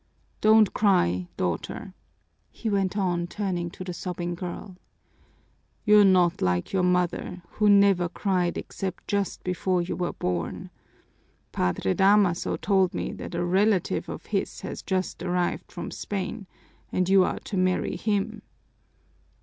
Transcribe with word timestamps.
Don't 0.41 0.73
cry, 0.73 1.27
daughter," 1.37 1.93
he 2.49 2.71
went 2.71 2.97
on, 2.97 3.27
turning 3.27 3.69
to 3.69 3.83
the 3.83 3.93
sobbing 3.93 4.33
girl. 4.33 4.75
"You're 5.85 6.03
not 6.03 6.41
like 6.41 6.73
your 6.73 6.81
mother, 6.81 7.43
who 7.49 7.69
never 7.69 8.09
cried 8.09 8.57
except 8.57 9.07
just 9.07 9.43
before 9.43 9.79
you 9.83 9.95
were 9.95 10.13
born. 10.13 10.71
Padre 11.51 11.93
Damaso 11.93 12.57
told 12.57 12.95
me 12.95 13.13
that 13.13 13.35
a 13.35 13.45
relative 13.45 14.09
of 14.09 14.25
his 14.25 14.61
has 14.61 14.81
just 14.81 15.21
arrived 15.21 15.71
from 15.71 15.91
Spain 15.91 16.47
and 16.91 17.07
you 17.07 17.23
are 17.23 17.37
to 17.41 17.55
marry 17.55 17.95
him." 17.95 18.41